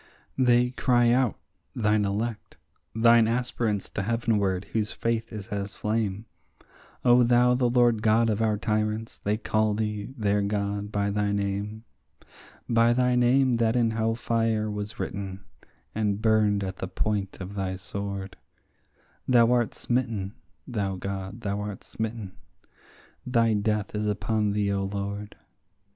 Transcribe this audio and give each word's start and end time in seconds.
They 0.39 0.71
cry 0.71 1.11
out, 1.11 1.37
thine 1.75 2.05
elect, 2.05 2.57
thine 2.95 3.27
aspirants 3.27 3.87
to 3.89 4.01
heavenward, 4.01 4.65
whose 4.73 4.93
faith 4.93 5.31
is 5.31 5.45
as 5.49 5.75
flame; 5.75 6.25
O 7.05 7.21
thou 7.21 7.53
the 7.53 7.69
Lord 7.69 8.01
God 8.01 8.27
of 8.27 8.41
our 8.41 8.57
tyrants, 8.57 9.19
they 9.19 9.37
call 9.37 9.75
thee, 9.75 10.11
their 10.17 10.41
God, 10.41 10.91
by 10.91 11.11
thy 11.11 11.31
name. 11.33 11.83
By 12.67 12.93
thy 12.93 13.13
name 13.15 13.57
that 13.57 13.75
in 13.75 13.91
hell 13.91 14.15
fire 14.15 14.71
was 14.71 14.99
written, 14.99 15.41
and 15.93 16.19
burned 16.19 16.63
at 16.63 16.77
the 16.77 16.87
point 16.87 17.39
of 17.39 17.53
thy 17.53 17.75
sword, 17.75 18.37
Thou 19.27 19.51
art 19.51 19.75
smitten, 19.75 20.33
thou 20.67 20.95
God, 20.95 21.41
thou 21.41 21.59
art 21.61 21.83
smitten; 21.83 22.31
thy 23.23 23.53
death 23.53 23.93
is 23.93 24.07
upon 24.07 24.53
thee, 24.53 24.71
O 24.71 24.83
Lord. 24.83 25.35